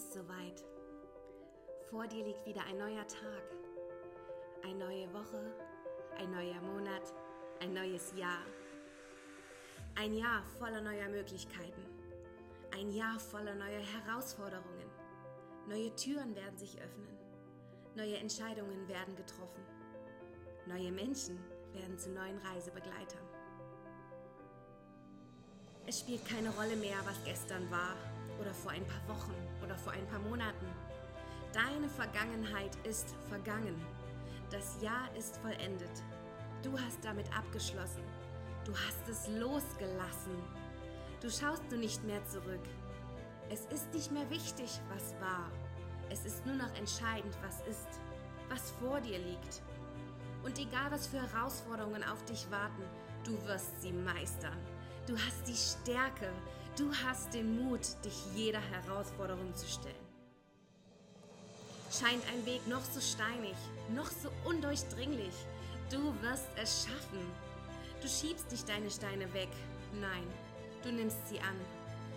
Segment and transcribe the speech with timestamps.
[0.00, 0.64] ist soweit.
[1.90, 3.44] Vor dir liegt wieder ein neuer Tag,
[4.64, 5.54] eine neue Woche,
[6.16, 7.12] ein neuer Monat,
[7.60, 8.46] ein neues Jahr.
[9.96, 11.84] Ein Jahr voller neuer Möglichkeiten.
[12.72, 14.88] Ein Jahr voller neuer Herausforderungen.
[15.68, 17.18] Neue Türen werden sich öffnen.
[17.94, 19.62] Neue Entscheidungen werden getroffen.
[20.66, 21.38] Neue Menschen
[21.74, 23.26] werden zu neuen Reisebegleitern.
[25.86, 27.96] Es spielt keine Rolle mehr, was gestern war
[28.40, 30.66] oder vor ein paar Wochen oder vor ein paar Monaten.
[31.52, 33.74] Deine Vergangenheit ist vergangen.
[34.50, 36.02] Das Jahr ist vollendet.
[36.62, 38.02] Du hast damit abgeschlossen.
[38.64, 40.36] Du hast es losgelassen.
[41.20, 42.64] Du schaust nur nicht mehr zurück.
[43.50, 45.50] Es ist nicht mehr wichtig, was war.
[46.08, 48.00] Es ist nur noch entscheidend, was ist,
[48.48, 49.62] was vor dir liegt.
[50.42, 52.82] Und egal, was für Herausforderungen auf dich warten,
[53.24, 54.56] du wirst sie meistern.
[55.06, 56.30] Du hast die Stärke,
[56.80, 59.94] du hast den Mut, dich jeder Herausforderung zu stellen.
[61.92, 63.56] Scheint ein Weg noch so steinig,
[63.94, 65.34] noch so undurchdringlich,
[65.90, 67.20] du wirst es schaffen.
[68.00, 69.50] Du schiebst nicht deine Steine weg,
[70.00, 70.26] nein,
[70.82, 71.56] du nimmst sie an.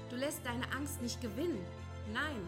[0.10, 1.66] Du lässt deine Angst nicht gewinnen,
[2.14, 2.48] nein,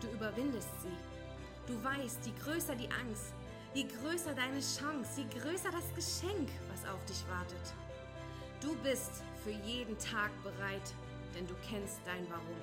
[0.00, 1.72] du überwindest sie.
[1.72, 3.34] Du weißt, je größer die Angst,
[3.74, 7.72] je größer deine Chance, je größer das Geschenk, was auf dich wartet.
[8.60, 10.94] Du bist für jeden Tag bereit,
[11.34, 12.60] denn du kennst dein Warum.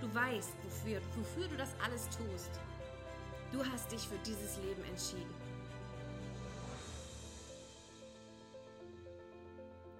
[0.00, 2.50] Du weißt, wofür, wofür du das alles tust.
[3.52, 5.34] Du hast dich für dieses Leben entschieden.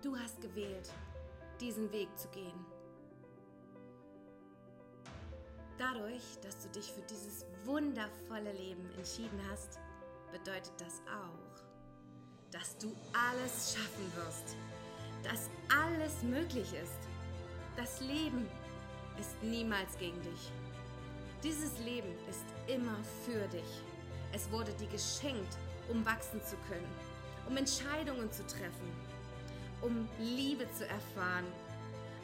[0.03, 0.91] Du hast gewählt,
[1.61, 2.67] diesen Weg zu gehen.
[5.77, 9.79] Dadurch, dass du dich für dieses wundervolle Leben entschieden hast,
[10.33, 11.63] bedeutet das auch,
[12.51, 14.57] dass du alles schaffen wirst,
[15.23, 17.18] dass alles möglich ist.
[17.79, 18.45] Das Leben
[19.21, 20.51] ist niemals gegen dich.
[21.45, 23.85] Dieses Leben ist immer für dich.
[24.33, 25.57] Es wurde dir geschenkt,
[25.89, 26.91] um wachsen zu können,
[27.49, 28.91] um Entscheidungen zu treffen,
[29.81, 31.47] um Liebe zu erfahren,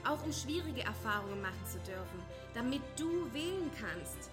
[0.05, 2.21] auch um schwierige Erfahrungen machen zu dürfen,
[2.53, 4.33] damit du wählen kannst.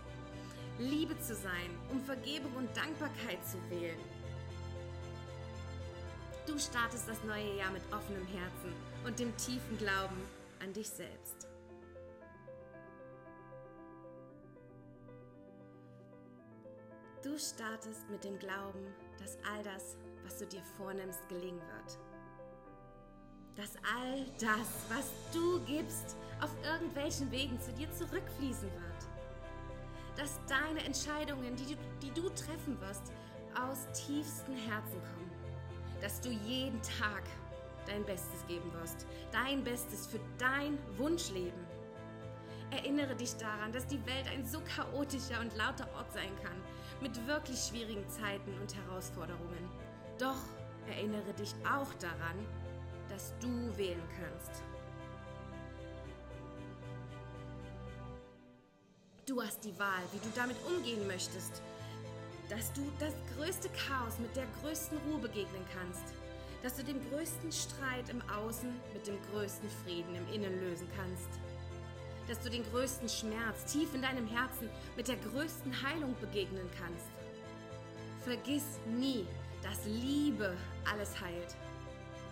[0.80, 4.00] Liebe zu sein, um Vergebung und Dankbarkeit zu wählen,
[6.48, 8.74] Du startest das neue Jahr mit offenem Herzen
[9.06, 10.18] und dem tiefen Glauben
[10.62, 11.48] an dich selbst.
[17.24, 18.86] Du startest mit dem Glauben,
[19.20, 22.00] dass all das, was du dir vornimmst, gelingen wird.
[23.56, 30.18] Dass all das, was du gibst, auf irgendwelchen Wegen zu dir zurückfließen wird.
[30.18, 33.12] Dass deine Entscheidungen, die du, die du treffen wirst,
[33.54, 35.22] aus tiefstem Herzen kommen
[36.02, 37.24] dass du jeden Tag
[37.86, 39.06] dein Bestes geben wirst.
[39.32, 41.60] Dein Bestes für dein Wunschleben.
[42.72, 46.56] Erinnere dich daran, dass die Welt ein so chaotischer und lauter Ort sein kann,
[47.02, 49.70] mit wirklich schwierigen Zeiten und Herausforderungen.
[50.18, 50.40] Doch
[50.88, 52.46] erinnere dich auch daran,
[53.10, 54.64] dass du wählen kannst.
[59.26, 61.62] Du hast die Wahl, wie du damit umgehen möchtest
[62.52, 66.04] dass du das größte Chaos mit der größten Ruhe begegnen kannst,
[66.62, 71.30] dass du den größten Streit im Außen mit dem größten Frieden im Innen lösen kannst,
[72.28, 77.08] dass du den größten Schmerz tief in deinem Herzen mit der größten Heilung begegnen kannst.
[78.24, 79.26] Vergiss nie,
[79.64, 80.56] dass Liebe
[80.90, 81.56] alles heilt.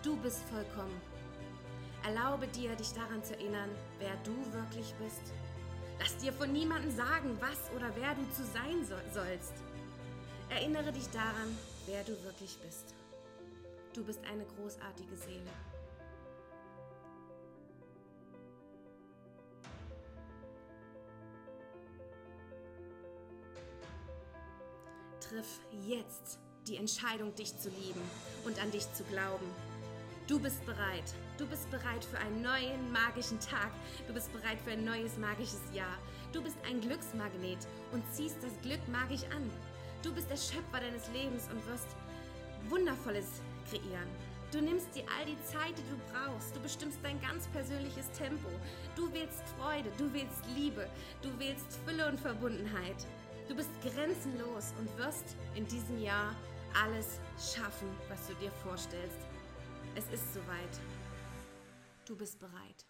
[0.02, 1.00] Du bist vollkommen.
[2.04, 3.68] Erlaube dir, dich daran zu erinnern,
[3.98, 5.34] wer du wirklich bist.
[5.98, 9.52] Lass dir von niemandem sagen, was oder wer du zu sein sollst.
[10.48, 12.94] Erinnere dich daran, wer du wirklich bist.
[13.92, 15.50] Du bist eine großartige Seele.
[25.20, 28.00] Triff jetzt die Entscheidung, dich zu lieben
[28.44, 29.46] und an dich zu glauben.
[30.28, 31.12] Du bist bereit.
[31.38, 33.72] Du bist bereit für einen neuen magischen Tag.
[34.06, 35.98] Du bist bereit für ein neues magisches Jahr.
[36.32, 39.50] Du bist ein Glücksmagnet und ziehst das Glück magisch an.
[40.04, 41.88] Du bist der Schöpfer deines Lebens und wirst
[42.68, 44.08] Wundervolles kreieren.
[44.52, 46.56] Du nimmst dir all die Zeit, die du brauchst.
[46.56, 48.48] Du bestimmst dein ganz persönliches Tempo.
[48.96, 50.88] Du wählst Freude, du wählst Liebe,
[51.22, 53.06] du wählst Fülle und Verbundenheit.
[53.48, 56.34] Du bist grenzenlos und wirst in diesem Jahr
[56.84, 59.18] alles schaffen, was du dir vorstellst.
[59.94, 60.80] Es ist soweit.
[62.04, 62.86] Du bist bereit.